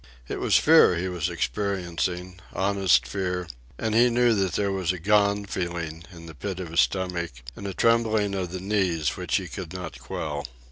It 0.27 0.39
was 0.39 0.55
fear 0.55 0.95
he 0.95 1.07
was 1.07 1.29
experiencing, 1.29 2.39
honest 2.53 3.05
fear, 3.05 3.47
and 3.77 3.93
he 3.93 4.09
knew 4.09 4.33
that 4.33 4.53
there 4.53 4.71
was 4.71 4.91
a 4.91 4.97
"gone" 4.97 5.45
feeling 5.45 6.05
in 6.11 6.25
the 6.25 6.33
pit 6.33 6.59
of 6.59 6.69
his 6.69 6.79
stomach, 6.79 7.33
and 7.55 7.67
a 7.67 7.73
trembling 7.75 8.33
of 8.33 8.51
the 8.51 8.61
knees 8.61 9.09
which 9.15 9.35
he 9.35 9.47
could 9.47 9.73
not 9.73 9.99
quell. 9.99 10.47